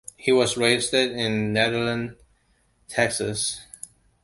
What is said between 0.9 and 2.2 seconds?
in Nederland,